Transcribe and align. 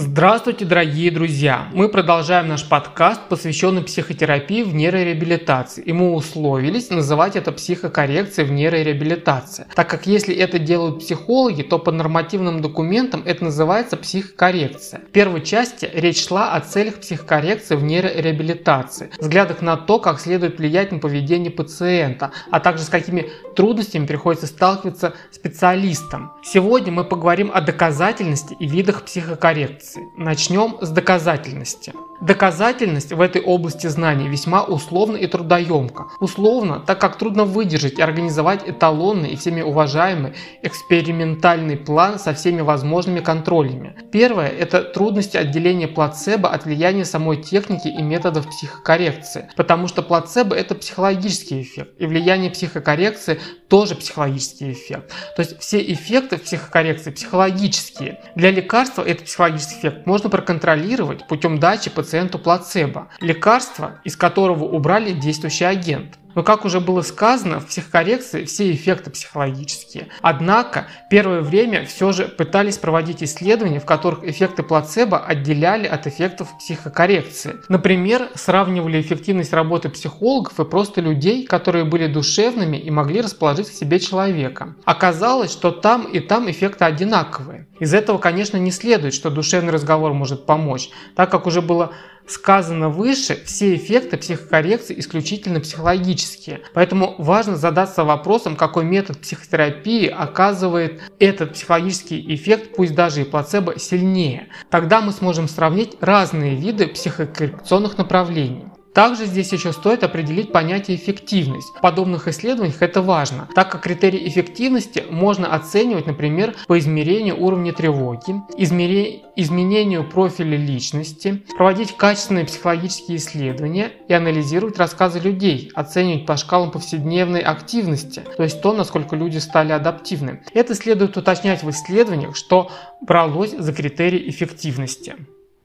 Здравствуйте, 0.00 0.64
дорогие 0.64 1.10
друзья! 1.10 1.66
Мы 1.74 1.88
продолжаем 1.88 2.46
наш 2.46 2.64
подкаст, 2.64 3.22
посвященный 3.28 3.82
психотерапии 3.82 4.62
в 4.62 4.72
нейрореабилитации. 4.72 5.82
И 5.82 5.92
мы 5.92 6.14
условились 6.14 6.88
называть 6.90 7.34
это 7.34 7.50
психокоррекцией 7.50 8.46
в 8.46 8.52
нейрореабилитации. 8.52 9.66
Так 9.74 9.90
как 9.90 10.06
если 10.06 10.36
это 10.36 10.60
делают 10.60 11.00
психологи, 11.00 11.62
то 11.62 11.80
по 11.80 11.90
нормативным 11.90 12.62
документам 12.62 13.24
это 13.26 13.42
называется 13.42 13.96
психокоррекция. 13.96 15.00
В 15.00 15.10
первой 15.10 15.42
части 15.42 15.90
речь 15.92 16.24
шла 16.24 16.52
о 16.52 16.60
целях 16.60 17.00
психокоррекции 17.00 17.74
в 17.74 17.82
нейрореабилитации, 17.82 19.10
взглядах 19.18 19.62
на 19.62 19.76
то, 19.76 19.98
как 19.98 20.20
следует 20.20 20.58
влиять 20.58 20.92
на 20.92 21.00
поведение 21.00 21.50
пациента, 21.50 22.30
а 22.52 22.60
также 22.60 22.84
с 22.84 22.88
какими 22.88 23.30
трудностями 23.56 24.06
приходится 24.06 24.46
сталкиваться 24.46 25.14
специалистам. 25.32 26.34
Сегодня 26.44 26.92
мы 26.92 27.02
поговорим 27.02 27.50
о 27.52 27.60
доказательности 27.60 28.54
и 28.60 28.68
видах 28.68 29.02
психокоррекции 29.02 29.87
лекции. 29.88 30.10
Начнем 30.16 30.78
с 30.80 30.90
доказательности. 30.90 31.92
Доказательность 32.20 33.12
в 33.12 33.20
этой 33.20 33.40
области 33.40 33.86
знаний 33.86 34.26
весьма 34.26 34.64
условна 34.64 35.16
и 35.16 35.28
трудоемка. 35.28 36.06
Условно, 36.18 36.82
так 36.84 37.00
как 37.00 37.16
трудно 37.16 37.44
выдержать 37.44 37.98
и 37.98 38.02
организовать 38.02 38.68
эталонный 38.68 39.30
и 39.30 39.36
всеми 39.36 39.62
уважаемый 39.62 40.32
экспериментальный 40.62 41.76
план 41.76 42.18
со 42.18 42.34
всеми 42.34 42.60
возможными 42.60 43.20
контролями. 43.20 43.94
Первое– 44.10 44.48
это 44.58 44.82
трудности 44.82 45.36
отделения 45.36 45.86
плацебо 45.86 46.50
от 46.50 46.64
влияния 46.64 47.04
самой 47.04 47.36
техники 47.36 47.86
и 47.86 48.02
методов 48.02 48.48
психокоррекции, 48.48 49.48
потому 49.56 49.86
что 49.86 50.02
плацебо– 50.02 50.56
это 50.56 50.74
психологический 50.74 51.62
эффект, 51.62 51.92
и 51.98 52.06
влияние 52.06 52.50
психокоррекции 52.50 53.38
тоже 53.68 53.94
психологический 53.94 54.72
эффект. 54.72 55.12
То 55.36 55.42
есть 55.42 55.60
все 55.60 55.80
эффекты 55.80 56.38
психокоррекции 56.38 57.12
психологические. 57.12 58.20
Для 58.34 58.50
лекарства 58.50 59.02
этот 59.02 59.26
психологический 59.26 59.78
эффект 59.78 60.06
можно 60.06 60.30
проконтролировать 60.30 61.28
путем 61.28 61.60
дачи 61.60 61.90
пациенту 61.90 62.07
пациенту 62.08 62.38
плацебо, 62.38 63.08
лекарство, 63.20 64.00
из 64.02 64.16
которого 64.16 64.64
убрали 64.64 65.12
действующий 65.12 65.66
агент. 65.66 66.18
Но, 66.38 66.44
как 66.44 66.64
уже 66.64 66.78
было 66.78 67.02
сказано, 67.02 67.58
в 67.58 67.66
психокоррекции 67.66 68.44
все 68.44 68.70
эффекты 68.70 69.10
психологические. 69.10 70.06
Однако, 70.20 70.86
первое 71.10 71.40
время 71.40 71.84
все 71.84 72.12
же 72.12 72.28
пытались 72.28 72.78
проводить 72.78 73.24
исследования, 73.24 73.80
в 73.80 73.84
которых 73.84 74.22
эффекты 74.22 74.62
плацебо 74.62 75.18
отделяли 75.18 75.88
от 75.88 76.06
эффектов 76.06 76.56
психокоррекции. 76.58 77.56
Например, 77.68 78.28
сравнивали 78.36 79.00
эффективность 79.00 79.52
работы 79.52 79.88
психологов 79.88 80.60
и 80.60 80.64
просто 80.64 81.00
людей, 81.00 81.44
которые 81.44 81.84
были 81.84 82.06
душевными 82.06 82.76
и 82.76 82.88
могли 82.88 83.20
расположить 83.20 83.70
к 83.70 83.72
себе 83.72 83.98
человека. 83.98 84.76
Оказалось, 84.84 85.50
что 85.50 85.72
там 85.72 86.04
и 86.04 86.20
там 86.20 86.48
эффекты 86.48 86.84
одинаковые. 86.84 87.66
Из 87.80 87.92
этого, 87.92 88.18
конечно, 88.18 88.58
не 88.58 88.70
следует, 88.70 89.12
что 89.12 89.30
душевный 89.30 89.72
разговор 89.72 90.12
может 90.12 90.46
помочь, 90.46 90.90
так 91.16 91.32
как 91.32 91.48
уже 91.48 91.62
было 91.62 91.94
сказано 92.28 92.88
выше, 92.88 93.42
все 93.44 93.74
эффекты 93.76 94.16
психокоррекции 94.16 94.98
исключительно 94.98 95.60
психологические. 95.60 96.60
Поэтому 96.74 97.14
важно 97.18 97.56
задаться 97.56 98.04
вопросом, 98.04 98.56
какой 98.56 98.84
метод 98.84 99.18
психотерапии 99.18 100.06
оказывает 100.06 101.00
этот 101.18 101.54
психологический 101.54 102.34
эффект, 102.34 102.76
пусть 102.76 102.94
даже 102.94 103.22
и 103.22 103.24
плацебо, 103.24 103.78
сильнее. 103.78 104.48
Тогда 104.70 105.00
мы 105.00 105.12
сможем 105.12 105.48
сравнить 105.48 105.96
разные 106.00 106.54
виды 106.54 106.88
психокоррекционных 106.88 107.98
направлений. 107.98 108.64
Также 108.98 109.26
здесь 109.26 109.52
еще 109.52 109.72
стоит 109.72 110.02
определить 110.02 110.50
понятие 110.50 110.96
эффективность. 110.96 111.68
В 111.68 111.80
подобных 111.80 112.26
исследованиях 112.26 112.82
это 112.82 113.00
важно, 113.00 113.48
так 113.54 113.70
как 113.70 113.82
критерий 113.82 114.26
эффективности 114.26 115.04
можно 115.08 115.54
оценивать, 115.54 116.08
например, 116.08 116.56
по 116.66 116.76
измерению 116.80 117.40
уровня 117.40 117.72
тревоги, 117.72 118.42
измере... 118.56 119.22
изменению 119.36 120.02
профиля 120.02 120.56
личности, 120.56 121.44
проводить 121.56 121.96
качественные 121.96 122.46
психологические 122.46 123.18
исследования 123.18 123.92
и 124.08 124.14
анализировать 124.14 124.78
рассказы 124.78 125.20
людей, 125.20 125.70
оценивать 125.76 126.26
по 126.26 126.36
шкалам 126.36 126.72
повседневной 126.72 127.42
активности, 127.42 128.24
то 128.36 128.42
есть 128.42 128.60
то, 128.62 128.72
насколько 128.72 129.14
люди 129.14 129.38
стали 129.38 129.70
адаптивны. 129.70 130.42
Это 130.54 130.74
следует 130.74 131.16
уточнять 131.16 131.62
в 131.62 131.70
исследованиях, 131.70 132.34
что 132.34 132.72
бралось 133.00 133.52
за 133.56 133.72
критерий 133.72 134.28
эффективности. 134.28 135.14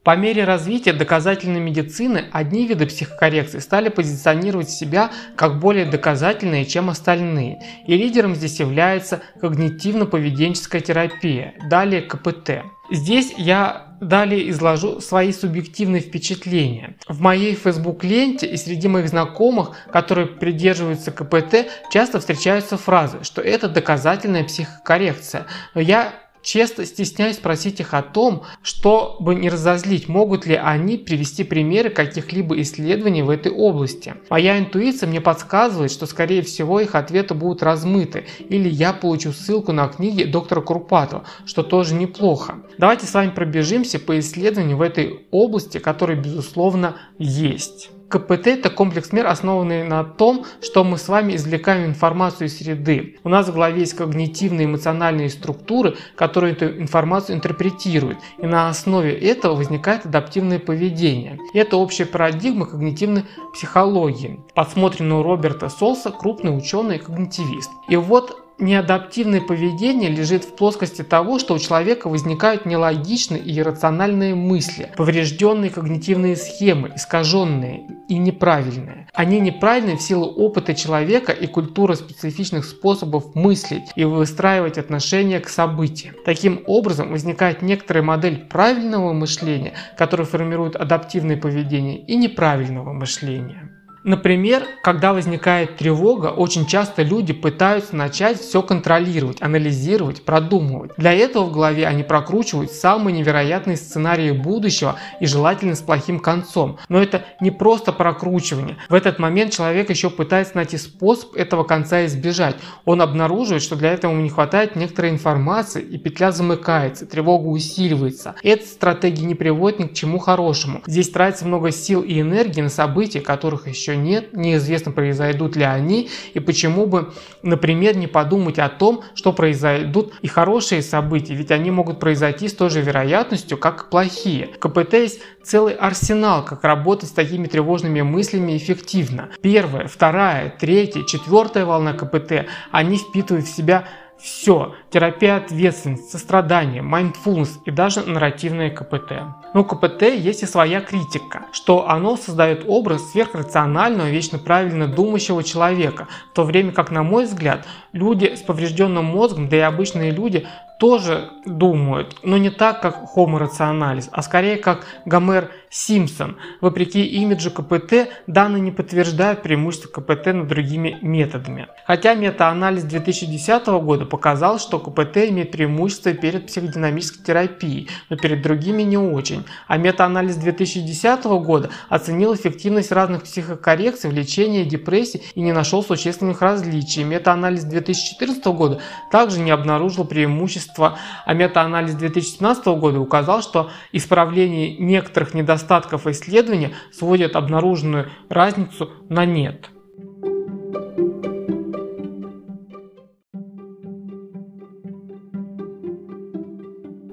По 0.04 0.18
мере 0.18 0.44
развития 0.44 0.92
доказательной 0.92 1.62
медицины 1.62 2.26
одни 2.34 2.68
виды 2.68 2.86
психокоррекции 2.86 3.60
стали 3.60 3.88
позиционировать 3.88 4.70
себя 4.70 5.12
как 5.38 5.60
более 5.60 5.86
доказательные, 5.86 6.66
чем 6.66 6.90
остальные, 6.90 7.62
и 7.88 7.96
лидером 7.96 8.36
здесь 8.36 8.60
является 8.60 9.22
когнитивно-поведенческая 9.42 10.82
терапия, 10.82 11.54
далее 11.70 12.02
КПТ. 12.02 12.64
Здесь 12.92 13.34
я 13.38 13.96
далее 14.02 14.50
изложу 14.50 15.00
свои 15.00 15.32
субъективные 15.32 16.02
впечатления. 16.02 16.96
В 17.08 17.22
моей 17.22 17.56
Facebook-ленте 17.56 18.46
и 18.46 18.58
среди 18.58 18.90
моих 18.90 19.08
знакомых, 19.08 19.72
которые 19.90 20.28
придерживаются 20.28 21.12
КПТ, 21.12 21.68
часто 21.92 22.20
встречаются 22.20 22.78
фразы, 22.78 23.20
что 23.22 23.42
это 23.42 23.70
доказательная 23.70 24.44
психокоррекция. 24.44 25.46
Но 25.74 25.80
я 25.80 26.14
Честно 26.44 26.86
стесняюсь 26.86 27.38
спросить 27.38 27.80
их 27.80 27.94
о 27.94 28.02
том, 28.02 28.44
чтобы 28.62 29.34
не 29.34 29.50
разозлить, 29.50 30.10
могут 30.10 30.46
ли 30.46 30.56
они 30.56 30.98
привести 30.98 31.46
примеры 31.46 31.90
каких-либо 31.90 32.60
исследований 32.62 33.24
в 33.24 33.30
этой 33.30 33.50
области. 33.50 34.16
Моя 34.30 34.60
интуиция 34.60 35.08
мне 35.08 35.22
подсказывает, 35.22 35.90
что 35.90 36.06
скорее 36.06 36.42
всего 36.42 36.82
их 36.82 36.96
ответы 36.96 37.34
будут 37.34 37.64
размыты, 37.64 38.26
или 38.50 38.68
я 38.68 38.92
получу 38.92 39.32
ссылку 39.32 39.72
на 39.72 39.88
книги 39.88 40.24
доктора 40.26 40.60
Курпатова, 40.60 41.24
что 41.46 41.64
тоже 41.64 41.96
неплохо. 41.96 42.56
Давайте 42.78 43.06
с 43.06 43.14
вами 43.14 43.30
пробежимся 43.30 43.98
по 43.98 44.20
исследованию 44.20 44.76
в 44.76 44.82
этой 44.82 45.26
области, 45.32 45.78
которые 45.78 46.20
безусловно 46.20 46.98
есть. 47.18 47.90
КПТ– 48.14 48.48
это 48.48 48.70
комплекс 48.70 49.12
мер, 49.12 49.26
основанный 49.26 49.84
на 49.84 50.04
том, 50.04 50.46
что 50.62 50.84
мы 50.84 51.00
с 51.00 51.08
вами 51.08 51.36
извлекаем 51.36 51.86
информацию 51.86 52.48
из 52.48 52.60
среды. 52.60 53.18
У 53.24 53.30
нас 53.30 53.48
в 53.48 53.54
голове 53.54 53.80
есть 53.80 53.96
когнитивные 53.96 54.66
эмоциональные 54.66 55.32
структуры, 55.32 55.98
которые 56.16 56.54
эту 56.54 56.68
информацию 56.80 57.36
интерпретируют, 57.36 58.20
и 58.38 58.46
на 58.46 58.70
основе 58.70 59.14
этого 59.14 59.56
возникает 59.56 60.06
адаптивное 60.06 60.60
поведение. 60.60 61.40
И 61.54 61.58
это 61.58 61.78
общая 61.78 62.06
парадигма 62.06 62.68
когнитивной 62.68 63.26
психологии, 63.52 64.40
подсмотренная 64.54 65.18
у 65.18 65.24
Роберта 65.24 65.70
Солса, 65.70 66.12
крупный 66.12 66.56
ученый 66.56 66.98
и 66.98 67.00
когнитивист. 67.00 67.72
И 67.90 67.96
вот 67.96 68.43
Неадаптивное 68.64 69.42
поведение 69.42 70.10
лежит 70.10 70.46
в 70.46 70.56
плоскости 70.56 71.02
того, 71.02 71.38
что 71.38 71.54
у 71.54 71.60
человека 71.60 72.08
возникают 72.08 72.66
нелогичные 72.66 73.42
и 73.42 73.60
иррациональные 73.60 74.36
мысли, 74.36 74.90
поврежденные 74.96 75.70
когнитивные 75.70 76.38
схемы, 76.38 76.94
искаженные 76.96 77.86
и 78.08 78.18
неправильные. 78.18 79.10
Они 79.14 79.42
неправильны 79.42 79.98
в 79.98 80.02
силу 80.02 80.28
опыта 80.28 80.74
человека 80.76 81.34
и 81.34 81.46
культуры 81.46 81.98
специфичных 81.98 82.64
способов 82.64 83.36
мыслить 83.36 83.92
и 83.98 84.06
выстраивать 84.06 84.78
отношения 84.78 85.42
к 85.42 85.50
событиям. 85.50 86.16
Таким 86.24 86.64
образом 86.66 87.12
возникает 87.12 87.64
некоторая 87.64 88.06
модель 88.06 88.46
правильного 88.46 89.12
мышления, 89.12 89.74
которая 89.98 90.26
формирует 90.26 90.78
адаптивное 90.78 91.36
поведение 91.36 92.00
и 92.00 92.16
неправильного 92.16 92.94
мышления. 92.94 93.73
Например, 94.04 94.64
когда 94.82 95.14
возникает 95.14 95.78
тревога, 95.78 96.28
очень 96.28 96.66
часто 96.66 97.04
люди 97.04 97.32
пытаются 97.32 97.96
начать 97.96 98.40
все 98.40 98.62
контролировать, 98.62 99.42
анализировать, 99.42 100.24
продумывать. 100.24 100.92
Для 100.98 101.14
этого 101.14 101.46
в 101.46 101.54
голове 101.54 101.88
они 101.88 102.04
прокручивают 102.04 102.72
самые 102.72 103.18
невероятные 103.18 103.78
сценарии 103.78 104.32
будущего 104.32 104.98
и 105.22 105.26
желательно 105.26 105.76
с 105.76 105.82
плохим 105.82 106.20
концом. 106.20 106.80
Но 106.90 107.02
это 107.02 107.24
не 107.40 107.50
просто 107.50 107.94
прокручивание. 107.94 108.78
В 108.90 108.94
этот 108.94 109.20
момент 109.20 109.54
человек 109.54 109.90
еще 109.90 110.10
пытается 110.10 110.58
найти 110.58 110.78
способ 110.78 111.36
этого 111.36 111.64
конца 111.64 112.06
избежать. 112.06 112.58
Он 112.84 113.02
обнаруживает, 113.02 113.64
что 113.64 113.78
для 113.78 113.94
этого 113.94 114.12
ему 114.12 114.22
не 114.22 114.30
хватает 114.30 114.76
некоторой 114.76 115.12
информации 115.12 115.82
и 115.82 115.98
петля 115.98 116.34
замыкается, 116.34 117.06
тревога 117.06 117.48
усиливается. 117.48 118.36
Эта 118.44 118.66
стратегия 118.66 119.26
не 119.26 119.36
приводит 119.36 119.80
ни 119.80 119.86
к 119.86 119.94
чему 119.94 120.20
хорошему. 120.20 120.82
Здесь 120.88 121.10
тратится 121.10 121.46
много 121.46 121.72
сил 121.72 122.02
и 122.02 122.20
энергии 122.20 122.62
на 122.62 122.70
события, 122.70 123.22
которых 123.22 123.68
еще 123.68 123.93
еще 123.94 123.98
нет, 123.98 124.34
неизвестно 124.34 124.92
произойдут 124.92 125.56
ли 125.56 125.64
они, 125.64 126.10
и 126.34 126.40
почему 126.40 126.86
бы, 126.86 127.14
например, 127.42 127.96
не 127.96 128.08
подумать 128.08 128.60
о 128.60 128.70
том, 128.70 129.04
что 129.16 129.34
произойдут 129.34 130.14
и 130.22 130.28
хорошие 130.28 130.82
события, 130.82 131.36
ведь 131.36 131.52
они 131.52 131.72
могут 131.72 132.00
произойти 132.00 132.48
с 132.48 132.54
той 132.54 132.70
же 132.70 132.82
вероятностью, 132.82 133.58
как 133.58 133.84
и 133.84 133.90
плохие. 133.90 134.48
КПТ 134.60 134.94
есть 134.94 135.22
целый 135.44 135.74
арсенал, 135.74 136.44
как 136.44 136.64
работать 136.64 137.10
с 137.10 137.14
такими 137.14 137.48
тревожными 137.48 138.02
мыслями 138.02 138.58
эффективно. 138.58 139.30
Первая, 139.42 139.88
вторая, 139.88 140.54
третья, 140.60 141.04
четвертая 141.04 141.66
волна 141.66 141.94
КПТ, 141.94 142.48
они 142.72 142.98
впитывают 142.98 143.46
в 143.46 143.56
себя 143.56 143.86
все. 144.18 144.74
Терапия 144.90 145.38
ответственности, 145.38 146.12
сострадание, 146.12 146.82
mindfulness 146.82 147.60
и 147.66 147.72
даже 147.72 148.02
нарративное 148.02 148.70
КПТ. 148.70 149.14
Но 149.54 149.62
у 149.62 149.66
КПТ 149.66 150.04
есть 150.04 150.44
и 150.44 150.46
своя 150.46 150.82
критика, 150.82 151.48
что 151.52 151.90
оно 151.90 152.16
создает 152.16 152.64
образ 152.68 153.12
сверхрационального, 153.12 154.10
вечно 154.10 154.40
правильно 154.40 154.88
думающего 154.88 155.44
человека, 155.44 156.08
в 156.32 156.36
то 156.36 156.44
время 156.44 156.72
как, 156.72 156.92
на 156.92 157.04
мой 157.04 157.26
взгляд, 157.26 157.66
люди 157.92 158.34
с 158.36 158.42
поврежденным 158.42 159.06
мозгом, 159.06 159.50
да 159.50 159.58
и 159.58 159.60
обычные 159.60 160.12
люди 160.12 160.48
тоже 160.80 161.30
думают, 161.46 162.18
но 162.24 162.38
не 162.38 162.50
так, 162.50 162.82
как 162.82 162.98
Homo 163.16 163.40
rationalis, 163.40 164.10
а 164.12 164.22
скорее 164.22 164.58
как 164.58 164.86
Гомер 165.06 165.50
Симпсон. 165.74 166.38
Вопреки 166.62 167.04
имиджу 167.04 167.50
КПТ, 167.50 168.08
данные 168.28 168.62
не 168.62 168.72
подтверждают 168.72 169.42
преимущество 169.42 169.90
КПТ 169.90 170.28
над 170.28 170.48
другими 170.48 171.00
методами. 171.02 171.68
Хотя 171.88 172.14
метаанализ 172.14 172.84
2010 172.84 173.66
года 173.82 174.06
показал, 174.06 174.60
что 174.60 174.78
КПТ 174.78 175.18
имеет 175.30 175.52
преимущество 175.52 176.14
перед 176.14 176.46
психодинамической 176.46 177.26
терапией, 177.26 177.90
но 178.12 178.18
перед 178.18 178.44
другими 178.44 178.84
не 178.84 179.00
очень. 179.00 179.46
А 179.68 179.78
метаанализ 179.78 180.36
2010 180.36 181.24
года 181.24 181.72
оценил 181.90 182.36
эффективность 182.36 182.92
разных 182.92 183.24
психокоррекций 183.24 184.12
в 184.12 184.14
лечении 184.14 184.66
депрессии 184.66 185.24
и 185.34 185.42
не 185.42 185.54
нашел 185.54 185.84
существенных 185.84 186.44
различий. 186.44 187.04
Метаанализ 187.04 187.64
2014 187.64 188.46
года 188.46 188.80
также 189.12 189.40
не 189.40 189.50
обнаружил 189.50 190.06
преимущества, 190.06 191.00
а 191.26 191.34
метаанализ 191.34 191.96
2017 191.96 192.64
года 192.68 193.00
указал, 193.00 193.42
что 193.42 193.72
исправление 193.92 194.78
некоторых 194.78 195.34
недостатков 195.34 195.63
недостатков 195.64 196.08
исследования 196.08 196.74
сводят 196.92 197.36
обнаруженную 197.36 198.10
разницу 198.30 198.92
на 199.10 199.26
нет. 199.26 199.70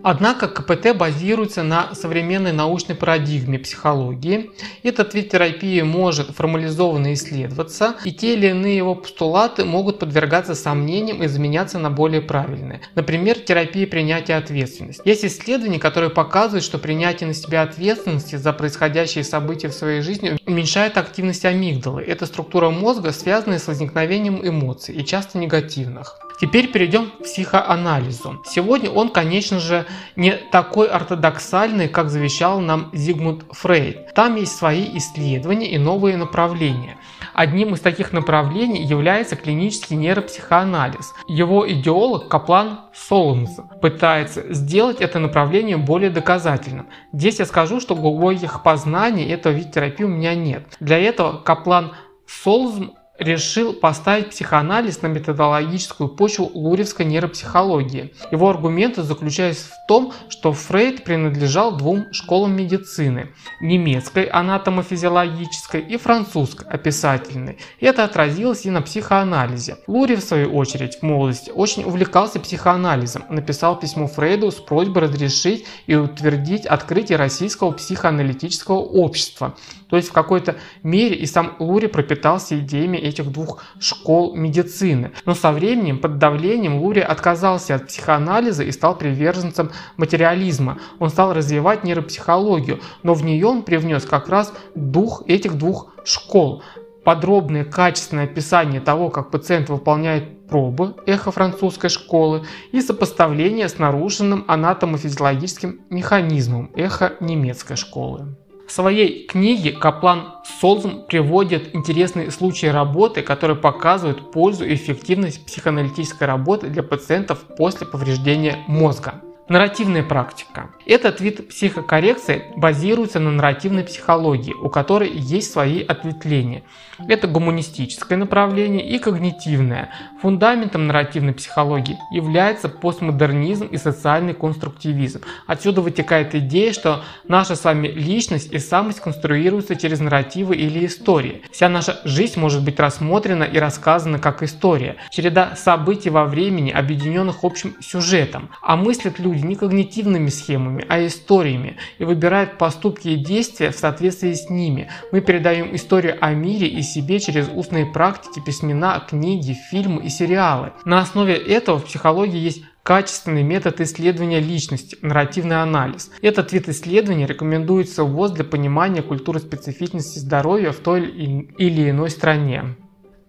Однако 0.02 0.49
КПТ 0.49 0.97
базируется 0.97 1.62
на 1.62 1.94
современной 1.94 2.52
научной 2.52 2.94
парадигме 2.94 3.58
психологии. 3.58 4.50
Этот 4.82 5.14
вид 5.14 5.31
терапии 5.31 5.82
может 5.82 6.31
формализованно 6.31 7.12
исследоваться, 7.14 7.97
и 8.05 8.12
те 8.12 8.35
или 8.35 8.49
иные 8.49 8.76
его 8.76 8.94
постулаты 8.94 9.64
могут 9.64 9.99
подвергаться 9.99 10.55
сомнениям 10.55 11.23
и 11.23 11.26
заменяться 11.26 11.79
на 11.79 11.91
более 11.91 12.23
правильные. 12.23 12.81
Например, 12.94 13.38
терапия 13.38 13.87
принятия 13.87 14.35
ответственности. 14.35 15.02
Есть 15.05 15.25
исследования, 15.25 15.79
которые 15.79 16.11
показывают, 16.11 16.64
что 16.64 16.79
принятие 16.79 17.29
на 17.29 17.35
себя 17.35 17.62
ответственности 17.62 18.37
за 18.37 18.52
происходящие 18.52 19.25
события 19.25 19.69
в 19.69 19.75
своей 19.75 20.00
жизни 20.00 20.38
уменьшает 20.47 20.97
активность 20.97 21.44
амигдалы. 21.44 22.02
Это 22.02 22.26
структура 22.26 22.70
мозга, 22.70 23.12
связанная 23.12 23.58
с 23.58 23.67
возникновением 23.67 24.41
эмоций, 24.47 24.94
и 24.94 25.05
часто 25.05 25.38
негативных. 25.38 26.19
Теперь 26.41 26.73
перейдем 26.73 27.11
к 27.11 27.25
психоанализу. 27.25 28.41
Сегодня 28.47 28.91
он, 28.91 29.11
конечно 29.11 29.61
же, 29.61 29.85
не 30.17 30.33
такой 30.33 30.89
ортодоксальный, 30.89 31.87
как 31.87 32.09
завещал 32.09 32.61
нам 32.61 32.89
Зигмунд 32.95 33.45
Фрейд. 33.51 34.15
Там 34.15 34.37
есть 34.37 34.57
свои 34.57 34.97
исследования 34.97 35.71
и 35.71 35.77
новые 35.77 36.17
направления. 36.17 36.97
Одним 37.35 37.75
из 37.75 37.81
таких 37.81 38.13
направлений 38.13 38.83
является 38.83 39.37
клинический 39.37 39.97
нейропсихоанализ. 39.97 41.13
Его 41.29 41.71
идеолог 41.71 42.29
Каплан 42.29 42.81
Солнц 42.95 43.51
пытается 43.83 44.53
сделать 44.55 45.03
это 45.03 45.19
направление 45.19 45.77
более 45.77 46.11
доказательным. 46.11 46.87
Здесь 47.13 47.39
я 47.39 47.45
скажу, 47.45 47.81
что 47.81 47.95
глубоких 47.95 48.63
познаний 48.63 49.31
этого 49.31 49.53
вида 49.53 49.73
терапии 49.73 50.05
у 50.05 50.09
меня 50.09 50.35
нет. 50.35 50.65
Для 50.81 50.99
этого 50.99 51.37
Каплан 51.37 51.93
Солзм 52.27 52.93
решил 53.21 53.75
поставить 53.75 54.31
психоанализ 54.31 55.03
на 55.03 55.09
методологическую 55.09 56.09
почву 56.09 56.51
луревской 56.55 57.05
нейропсихологии. 57.05 58.15
Его 58.33 58.49
аргументы 58.49 59.03
заключаются 59.03 59.69
в 59.69 59.87
том, 59.87 60.13
что 60.29 60.53
Фрейд 60.53 61.05
принадлежал 61.05 61.77
двум 61.77 62.07
школам 62.13 62.57
медицины– 62.57 63.29
немецкой 63.61 64.25
анатомофизиологической 64.25 65.83
и 65.83 65.99
французской 65.99 66.67
описательной. 66.67 67.59
Это 67.79 68.05
отразилось 68.05 68.65
и 68.65 68.71
на 68.71 68.81
психоанализе. 68.81 69.77
Лури, 69.87 70.17
в 70.17 70.21
свою 70.21 70.55
очередь, 70.55 70.97
в 70.97 71.03
молодости 71.03 71.51
очень 71.51 71.85
увлекался 71.85 72.41
психоанализом, 72.41 73.25
написал 73.29 73.79
письмо 73.79 74.07
Фрейду 74.07 74.51
с 74.51 74.57
просьбой 74.57 75.03
разрешить 75.03 75.67
и 75.87 75.95
утвердить 75.95 76.65
открытие 76.65 77.19
Российского 77.19 77.73
психоаналитического 77.73 78.79
общества. 78.79 79.55
То 79.91 79.97
есть 79.97 80.09
в 80.09 80.13
какой-то 80.13 80.57
мере 80.83 81.17
и 81.17 81.27
сам 81.27 81.57
Лури 81.59 81.89
пропитался 81.89 82.59
идеями 82.59 83.10
этих 83.11 83.31
двух 83.31 83.62
школ 83.79 84.35
медицины. 84.35 85.12
Но 85.27 85.35
со 85.35 85.53
временем, 85.53 85.99
под 85.99 86.19
давлением, 86.19 86.79
Лури 86.79 87.01
отказался 87.01 87.75
от 87.75 87.89
психоанализа 87.89 88.65
и 88.65 88.73
стал 88.73 88.97
приверженцем 88.97 89.71
материализма. 89.97 90.79
Он 90.99 91.11
стал 91.11 91.35
развивать 91.35 91.85
нейропсихологию, 91.85 92.81
но 93.03 93.15
в 93.15 93.25
нее 93.25 93.47
он 93.47 93.62
привнес 93.62 94.05
как 94.05 94.29
раз 94.29 94.53
дух 94.75 95.23
этих 95.27 95.59
двух 95.59 95.93
школ. 96.05 96.62
Подробное 97.05 97.65
качественное 97.65 98.25
описание 98.25 98.81
того, 98.81 99.09
как 99.09 99.31
пациент 99.31 99.69
выполняет 99.71 100.47
пробы 100.49 100.97
эхо 101.07 101.31
французской 101.31 101.89
школы 101.89 102.45
и 102.73 102.83
сопоставление 102.83 103.69
с 103.69 103.79
нарушенным 103.79 104.45
анатомофизиологическим 104.49 105.81
механизмом 105.89 106.71
эхо 106.75 107.15
немецкой 107.21 107.77
школы. 107.77 108.37
В 108.71 108.73
своей 108.73 109.27
книге 109.27 109.73
Каплан 109.73 110.35
Солзм 110.61 111.05
приводит 111.09 111.75
интересные 111.75 112.31
случаи 112.31 112.67
работы, 112.67 113.21
которые 113.21 113.57
показывают 113.57 114.31
пользу 114.31 114.65
и 114.65 114.75
эффективность 114.75 115.45
психоаналитической 115.45 116.29
работы 116.29 116.69
для 116.69 116.85
пациентов 116.85 117.41
после 117.59 117.85
повреждения 117.85 118.63
мозга. 118.69 119.23
Нарративная 119.50 120.05
практика. 120.05 120.70
Этот 120.87 121.20
вид 121.20 121.49
психокоррекции 121.49 122.44
базируется 122.56 123.19
на 123.19 123.32
нарративной 123.32 123.82
психологии, 123.82 124.52
у 124.52 124.69
которой 124.69 125.11
есть 125.11 125.52
свои 125.52 125.82
ответвления. 125.82 126.62
Это 127.08 127.26
гуманистическое 127.26 128.17
направление 128.17 128.88
и 128.88 129.00
когнитивное. 129.00 129.91
Фундаментом 130.23 130.87
нарративной 130.87 131.32
психологии 131.32 131.99
является 132.12 132.69
постмодернизм 132.69 133.67
и 133.67 133.76
социальный 133.76 134.35
конструктивизм. 134.35 135.23
Отсюда 135.49 135.81
вытекает 135.81 136.37
идея, 136.37 136.73
что 136.73 137.02
наша 137.26 137.56
с 137.56 137.64
вами 137.64 137.88
личность 137.88 138.52
и 138.52 138.61
самость 138.61 139.00
конструируются 139.00 139.75
через 139.75 139.99
нарративы 139.99 140.55
или 140.55 140.87
истории. 140.87 141.43
Вся 141.50 141.69
наша 141.69 142.00
жизнь 142.05 142.38
может 142.38 142.64
быть 142.64 142.79
рассмотрена 142.79 143.43
и 143.43 143.58
рассказана 143.58 144.20
как 144.20 144.44
история. 144.44 144.94
Череда 145.11 145.56
событий 145.56 146.11
во 146.11 146.25
времени, 146.25 146.70
объединенных 146.70 147.43
общим 147.43 147.75
сюжетом. 147.81 148.50
А 148.62 148.76
мыслят 148.76 149.19
люди 149.19 149.40
не 149.43 149.57
когнитивными 149.57 150.29
схемами, 150.29 150.85
а 150.89 151.05
историями 151.05 151.77
и 151.99 152.05
выбирают 152.05 152.59
поступки 152.59 153.09
и 153.09 153.17
действия 153.17 153.71
в 153.71 153.77
соответствии 153.77 154.33
с 154.33 154.51
ними. 154.51 154.89
Мы 155.13 155.21
передаем 155.21 155.75
историю 155.75 156.17
о 156.21 156.33
мире 156.33 156.69
и 156.69 156.83
себе 156.83 157.21
через 157.21 157.49
устные 157.53 157.87
практики, 157.87 158.43
письмена, 158.45 159.05
книги, 159.09 159.57
фильмы 159.71 160.03
и 160.05 160.09
сериалы. 160.09 160.73
На 160.85 161.01
основе 161.01 161.35
этого 161.35 161.79
в 161.79 161.85
психологии 161.85 162.39
есть 162.39 162.63
качественный 162.83 163.43
метод 163.43 163.81
исследования 163.81 164.41
личности, 164.41 164.97
нарративный 165.03 165.62
анализ. 165.62 166.11
Этот 166.23 166.53
вид 166.53 166.69
исследования 166.69 167.26
рекомендуется 167.26 168.05
ВОЗ 168.05 168.33
для 168.33 168.45
понимания 168.45 169.03
культуры 169.03 169.38
специфичности 169.38 170.19
здоровья 170.19 170.73
в 170.73 170.79
той 170.79 171.07
или 171.09 171.91
иной 171.91 172.11
стране. 172.11 172.76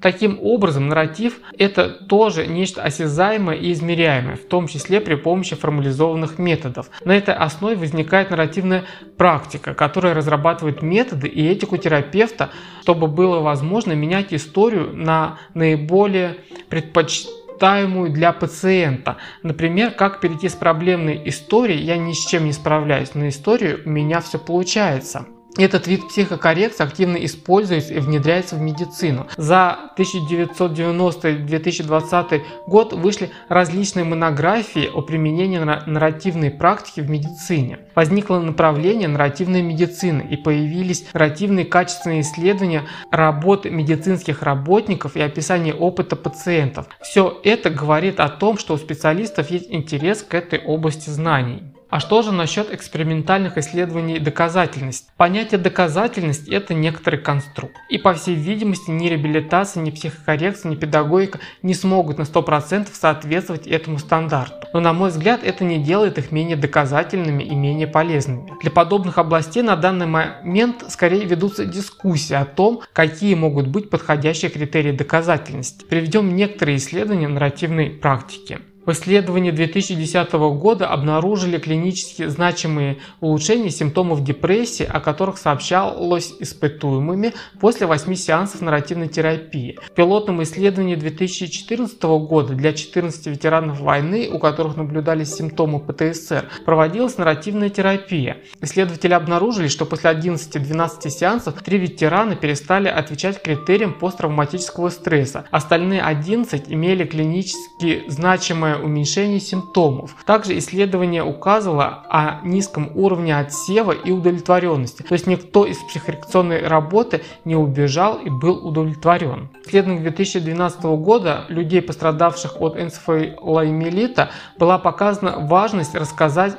Таким 0.01 0.39
образом, 0.41 0.89
нарратив– 0.89 1.39
это 1.57 1.89
тоже 1.89 2.47
нечто 2.47 2.81
осязаемое 2.81 3.55
и 3.55 3.71
измеряемое, 3.71 4.35
в 4.35 4.45
том 4.45 4.67
числе 4.67 4.99
при 4.99 5.13
помощи 5.13 5.55
формализованных 5.55 6.39
методов. 6.39 6.89
На 7.05 7.15
этой 7.15 7.35
основе 7.35 7.75
возникает 7.75 8.31
нарративная 8.31 8.85
практика, 9.17 9.75
которая 9.75 10.15
разрабатывает 10.15 10.81
методы 10.81 11.27
и 11.27 11.47
этику 11.47 11.77
терапевта, 11.77 12.49
чтобы 12.81 13.07
было 13.07 13.41
возможно 13.41 13.91
менять 13.93 14.33
историю 14.33 14.91
на 14.95 15.37
наиболее 15.53 16.37
предпочитаемую 16.69 18.09
для 18.09 18.33
пациента. 18.33 19.17
Например, 19.43 19.91
как 19.91 20.19
перейти 20.19 20.49
с 20.49 20.55
проблемной 20.55 21.21
истории 21.25 21.77
«я 21.77 21.97
ни 21.97 22.13
с 22.13 22.25
чем 22.25 22.45
не 22.45 22.53
справляюсь» 22.53 23.13
на 23.13 23.29
историю 23.29 23.81
«у 23.85 23.89
меня 23.89 24.19
все 24.21 24.39
получается». 24.39 25.27
Этот 25.57 25.87
вид 25.87 26.07
психокоррекции 26.07 26.83
активно 26.83 27.17
используется 27.17 27.93
и 27.93 27.99
внедряется 27.99 28.55
в 28.55 28.61
медицину. 28.61 29.27
За 29.35 29.91
1990-2020 29.97 32.41
год 32.67 32.93
вышли 32.93 33.31
различные 33.49 34.05
монографии 34.05 34.87
о 34.87 35.01
применении 35.01 35.57
нарративной 35.57 36.51
практики 36.51 37.01
в 37.01 37.09
медицине. 37.09 37.79
Возникло 37.95 38.39
направление 38.39 39.09
нарративной 39.09 39.61
медицины 39.61 40.25
и 40.29 40.37
появились 40.37 41.03
нарративные 41.13 41.65
качественные 41.65 42.21
исследования 42.21 42.83
работы 43.11 43.69
медицинских 43.69 44.43
работников 44.43 45.17
и 45.17 45.21
описание 45.21 45.73
опыта 45.73 46.15
пациентов. 46.15 46.87
Все 47.01 47.37
это 47.43 47.69
говорит 47.69 48.21
о 48.21 48.29
том, 48.29 48.57
что 48.57 48.75
у 48.75 48.77
специалистов 48.77 49.51
есть 49.51 49.69
интерес 49.69 50.23
к 50.23 50.33
этой 50.33 50.59
области 50.59 51.09
знаний. 51.09 51.70
А 51.91 51.99
что 51.99 52.21
же 52.21 52.31
насчет 52.31 52.73
экспериментальных 52.73 53.57
исследований 53.57 54.17
доказательности? 54.17 55.09
Понятие 55.17 55.59
доказательность– 55.59 56.47
это 56.49 56.73
некоторый 56.73 57.17
конструкт. 57.17 57.75
И 57.89 57.97
по 57.97 58.13
всей 58.13 58.33
видимости 58.33 58.89
ни 58.89 59.09
реабилитация, 59.09 59.83
ни 59.83 59.91
психокоррекция, 59.91 60.71
ни 60.71 60.75
педагогика 60.75 61.41
не 61.63 61.73
смогут 61.73 62.17
на 62.17 62.21
100% 62.21 62.87
соответствовать 62.93 63.67
этому 63.67 63.99
стандарту. 63.99 64.67
Но 64.71 64.79
на 64.79 64.93
мой 64.93 65.09
взгляд 65.09 65.41
это 65.43 65.65
не 65.65 65.83
делает 65.83 66.17
их 66.17 66.31
менее 66.31 66.55
доказательными 66.55 67.43
и 67.43 67.53
менее 67.53 67.87
полезными. 67.87 68.53
Для 68.61 68.71
подобных 68.71 69.17
областей 69.17 69.61
на 69.61 69.75
данный 69.75 70.07
момент 70.07 70.85
скорее 70.87 71.25
ведутся 71.25 71.65
дискуссии 71.65 72.35
о 72.35 72.45
том, 72.45 72.83
какие 72.93 73.35
могут 73.35 73.67
быть 73.67 73.89
подходящие 73.89 74.49
критерии 74.49 74.93
доказательности. 74.93 75.83
Приведем 75.83 76.37
некоторые 76.37 76.77
исследования 76.77 77.27
нарративной 77.27 77.89
практики. 77.89 78.59
В 78.83 78.93
исследовании 78.93 79.51
2010 79.51 80.33
года 80.33 80.87
обнаружили 80.87 81.59
клинически 81.59 82.25
значимые 82.25 82.97
улучшения 83.19 83.69
симптомов 83.69 84.23
депрессии, 84.23 84.85
о 84.85 84.99
которых 84.99 85.37
сообщалось 85.37 86.33
испытуемыми 86.39 87.33
после 87.59 87.85
8 87.85 88.15
сеансов 88.15 88.61
нарративной 88.61 89.07
терапии. 89.07 89.77
В 89.85 89.91
пилотном 89.91 90.41
исследовании 90.41 90.95
2014 90.95 92.01
года 92.01 92.53
для 92.53 92.73
14 92.73 93.27
ветеранов 93.27 93.81
войны, 93.81 94.27
у 94.31 94.39
которых 94.39 94.75
наблюдались 94.77 95.35
симптомы 95.35 95.79
ПТСР, 95.79 96.49
проводилась 96.65 97.19
нарративная 97.19 97.69
терапия. 97.69 98.37
Исследователи 98.61 99.13
обнаружили, 99.13 99.67
что 99.67 99.85
после 99.85 100.09
11-12 100.09 101.09
сеансов 101.09 101.61
три 101.61 101.77
ветерана 101.77 102.35
перестали 102.35 102.87
отвечать 102.87 103.43
критериям 103.43 103.93
посттравматического 103.93 104.89
стресса. 104.89 105.45
Остальные 105.51 106.01
11 106.01 106.63
имели 106.67 107.05
клинически 107.05 108.05
значимое 108.07 108.70
значимое 108.71 108.77
уменьшение 108.77 109.39
симптомов. 109.39 110.15
Также 110.25 110.57
исследование 110.57 111.23
указывало 111.23 112.03
о 112.09 112.41
низком 112.43 112.91
уровне 112.95 113.37
отсева 113.37 113.91
и 113.91 114.11
удовлетворенности, 114.11 115.03
то 115.03 115.13
есть 115.13 115.27
никто 115.27 115.65
из 115.65 115.77
психорекционной 115.77 116.67
работы 116.67 117.21
не 117.45 117.55
убежал 117.55 118.17
и 118.17 118.29
был 118.29 118.65
удовлетворен. 118.65 119.49
В 119.63 119.67
исследовании 119.67 120.01
2012 120.01 120.83
года 120.83 121.45
людей, 121.49 121.81
пострадавших 121.81 122.61
от 122.61 122.77
энцефалоэмилита, 122.77 124.29
была 124.57 124.77
показана 124.77 125.35
важность 125.39 125.95
рассказать 125.95 126.55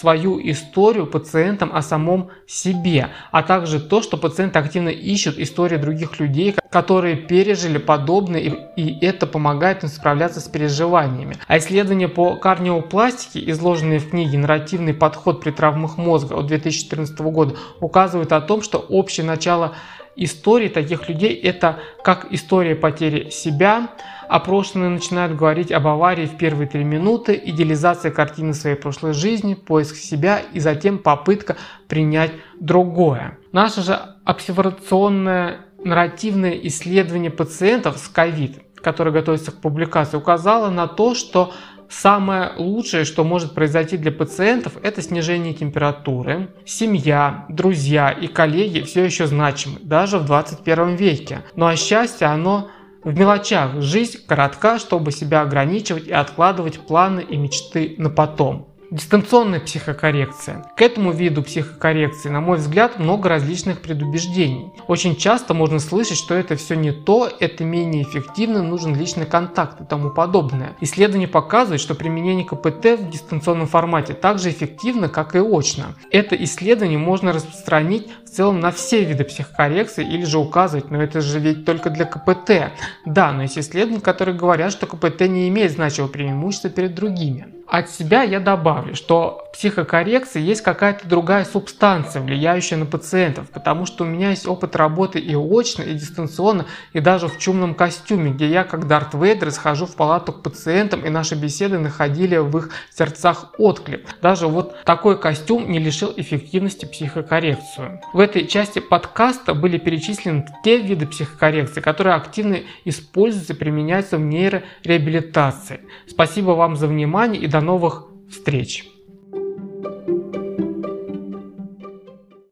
свою 0.00 0.38
историю 0.50 1.06
пациентам 1.06 1.70
о 1.72 1.82
самом 1.82 2.30
себе, 2.46 3.08
а 3.30 3.42
также 3.42 3.80
то, 3.80 4.02
что 4.02 4.16
пациенты 4.16 4.58
активно 4.58 4.90
ищут 4.90 5.38
истории 5.38 5.76
других 5.76 6.20
людей, 6.20 6.54
которые 6.70 7.16
пережили 7.16 7.78
подобное, 7.78 8.40
и, 8.76 9.04
это 9.04 9.26
помогает 9.26 9.82
им 9.82 9.88
справляться 9.88 10.40
с 10.40 10.48
переживаниями. 10.48 11.36
А 11.46 11.58
исследования 11.58 12.08
по 12.08 12.36
кардиопластике, 12.36 13.50
изложенные 13.50 13.98
в 13.98 14.10
книге 14.10 14.38
«Нарративный 14.38 14.94
подход 14.94 15.40
при 15.40 15.50
травмах 15.50 15.96
мозга» 15.96 16.34
от 16.34 16.46
2014 16.46 17.18
года, 17.20 17.56
указывают 17.80 18.32
о 18.32 18.40
том, 18.40 18.62
что 18.62 18.78
общее 18.78 19.24
начало 19.24 19.74
истории 20.16 20.68
таких 20.68 21.08
людей– 21.08 21.34
это 21.42 21.80
как 22.02 22.26
история 22.30 22.74
потери 22.74 23.30
себя, 23.30 23.88
Опрошенные 24.28 24.90
начинают 24.90 25.36
говорить 25.36 25.70
об 25.70 25.86
аварии 25.86 26.26
в 26.26 26.36
первые 26.36 26.68
три 26.68 26.82
минуты, 26.82 27.40
идеализация 27.44 28.10
картины 28.10 28.54
своей 28.54 28.76
прошлой 28.76 29.12
жизни, 29.12 29.54
поиск 29.54 29.94
себя 29.96 30.40
и 30.52 30.58
затем 30.58 30.98
попытка 30.98 31.56
принять 31.86 32.32
другое. 32.58 33.38
Наше 33.52 33.82
же 33.82 33.98
обсервационное 34.24 35.60
нарративное 35.84 36.58
исследование 36.64 37.30
пациентов 37.30 37.98
с 37.98 38.08
ковид, 38.08 38.58
которое 38.74 39.12
готовится 39.12 39.52
к 39.52 39.60
публикации, 39.60 40.16
указало 40.16 40.70
на 40.70 40.88
то, 40.88 41.14
что 41.14 41.52
Самое 41.88 42.52
лучшее, 42.56 43.04
что 43.04 43.24
может 43.24 43.54
произойти 43.54 43.96
для 43.96 44.12
пациентов, 44.12 44.74
это 44.82 45.02
снижение 45.02 45.54
температуры. 45.54 46.48
Семья, 46.64 47.46
друзья 47.48 48.10
и 48.10 48.26
коллеги 48.26 48.80
все 48.80 49.04
еще 49.04 49.26
значимы, 49.26 49.78
даже 49.82 50.18
в 50.18 50.26
21 50.26 50.96
веке. 50.96 51.42
Ну 51.54 51.66
а 51.66 51.76
счастье, 51.76 52.26
оно 52.26 52.68
в 53.04 53.16
мелочах 53.16 53.80
жизнь 53.80 54.18
коротка, 54.26 54.78
чтобы 54.78 55.12
себя 55.12 55.42
ограничивать 55.42 56.08
и 56.08 56.12
откладывать 56.12 56.80
планы 56.80 57.20
и 57.20 57.36
мечты 57.36 57.94
на 57.98 58.10
потом. 58.10 58.75
Дистанционная 58.90 59.58
психокоррекция. 59.58 60.64
К 60.76 60.82
этому 60.82 61.10
виду 61.10 61.42
психокоррекции, 61.42 62.28
на 62.28 62.40
мой 62.40 62.58
взгляд, 62.58 63.00
много 63.00 63.28
различных 63.28 63.80
предубеждений. 63.80 64.70
Очень 64.86 65.16
часто 65.16 65.54
можно 65.54 65.80
слышать, 65.80 66.16
что 66.16 66.34
это 66.34 66.54
все 66.54 66.76
не 66.76 66.92
то, 66.92 67.28
это 67.40 67.64
менее 67.64 68.04
эффективно, 68.04 68.62
нужен 68.62 68.94
личный 68.94 69.26
контакт 69.26 69.80
и 69.80 69.84
тому 69.84 70.10
подобное. 70.10 70.76
Исследования 70.80 71.26
показывают, 71.26 71.82
что 71.82 71.96
применение 71.96 72.46
КПТ 72.46 73.00
в 73.00 73.10
дистанционном 73.10 73.66
формате 73.66 74.14
так 74.14 74.38
же 74.38 74.50
эффективно, 74.50 75.08
как 75.08 75.34
и 75.34 75.40
очно. 75.40 75.96
Это 76.12 76.36
исследование 76.36 76.98
можно 76.98 77.32
распространить 77.32 78.06
в 78.24 78.30
целом 78.30 78.60
на 78.60 78.70
все 78.70 79.02
виды 79.02 79.24
психокоррекции 79.24 80.06
или 80.06 80.24
же 80.24 80.38
указывать, 80.38 80.92
но 80.92 81.02
это 81.02 81.20
же 81.22 81.40
ведь 81.40 81.64
только 81.64 81.90
для 81.90 82.04
КПТ. 82.04 82.72
Да, 83.04 83.32
но 83.32 83.42
есть 83.42 83.58
исследования, 83.58 84.00
которые 84.00 84.36
говорят, 84.36 84.70
что 84.70 84.86
КПТ 84.86 85.22
не 85.22 85.48
имеет 85.48 85.72
значимого 85.72 86.10
преимущества 86.10 86.70
перед 86.70 86.94
другими. 86.94 87.55
От 87.68 87.90
себя 87.90 88.22
я 88.22 88.38
добавлю, 88.38 88.94
что 88.94 89.44
в 89.48 89.56
психокоррекции 89.56 90.40
есть 90.40 90.60
какая-то 90.62 91.08
другая 91.08 91.44
субстанция, 91.44 92.22
влияющая 92.22 92.76
на 92.76 92.86
пациентов, 92.86 93.50
потому 93.50 93.86
что 93.86 94.04
у 94.04 94.06
меня 94.06 94.30
есть 94.30 94.46
опыт 94.46 94.76
работы 94.76 95.18
и 95.18 95.34
очно, 95.34 95.82
и 95.82 95.94
дистанционно, 95.94 96.66
и 96.92 97.00
даже 97.00 97.28
в 97.28 97.38
чумном 97.38 97.74
костюме, 97.74 98.30
где 98.30 98.48
я, 98.48 98.64
как 98.64 98.86
Дарт 98.86 99.14
Вейдер, 99.14 99.50
схожу 99.50 99.86
в 99.86 99.96
палату 99.96 100.32
к 100.32 100.42
пациентам, 100.42 101.04
и 101.04 101.10
наши 101.10 101.34
беседы 101.34 101.78
находили 101.78 102.36
в 102.36 102.56
их 102.56 102.70
сердцах 102.94 103.46
отклик. 103.58 104.06
Даже 104.22 104.46
вот 104.46 104.76
такой 104.84 105.18
костюм 105.18 105.68
не 105.70 105.78
лишил 105.78 106.12
эффективности 106.16 106.84
психокоррекцию. 106.84 108.00
В 108.12 108.20
этой 108.20 108.46
части 108.46 108.78
подкаста 108.78 109.54
были 109.54 109.78
перечислены 109.78 110.46
те 110.62 110.78
виды 110.78 111.06
психокоррекции, 111.06 111.80
которые 111.80 112.14
активно 112.14 112.58
используются 112.84 113.54
и 113.54 113.56
применяются 113.56 114.18
в 114.18 114.20
нейрореабилитации. 114.20 115.80
Спасибо 116.06 116.50
вам 116.52 116.76
за 116.76 116.86
внимание 116.86 117.42
и 117.42 117.46
до 117.56 117.62
новых 117.62 118.04
встреч! 118.30 118.95